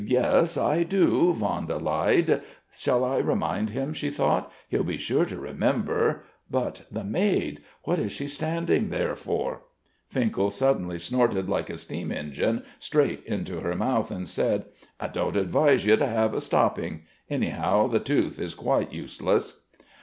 "Yes, 0.03 0.57
I 0.57 0.81
do...." 0.81 1.31
Vanda 1.31 1.77
lied. 1.77 2.41
"Shall 2.71 3.05
I 3.05 3.19
remind 3.19 3.69
him?" 3.69 3.93
she 3.93 4.09
thought, 4.09 4.51
"he'll 4.67 4.83
be 4.83 4.97
sure 4.97 5.25
to 5.25 5.37
remember.... 5.37 6.23
But... 6.49 6.87
the 6.89 7.03
maid... 7.03 7.61
what 7.83 7.99
is 7.99 8.11
she 8.11 8.25
standing 8.25 8.89
there 8.89 9.15
for?" 9.15 9.61
Finkel 10.07 10.49
suddenly 10.49 10.97
snorted 10.97 11.47
like 11.51 11.69
a 11.69 11.77
steam 11.77 12.11
engine 12.11 12.63
straight 12.79 13.23
into 13.25 13.59
her 13.59 13.75
mouth, 13.75 14.09
and 14.09 14.27
said: 14.27 14.65
"I 14.99 15.07
don't 15.07 15.35
advise 15.35 15.85
you 15.85 15.95
to 15.97 16.07
have 16.07 16.33
a 16.33 16.41
stopping.... 16.41 17.03
Anyhow 17.29 17.85
the 17.85 17.99
tooth 17.99 18.39
is 18.39 18.55
quite 18.55 18.91
useless." 18.91 19.65